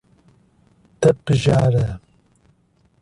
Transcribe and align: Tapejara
Tapejara 1.01 2.01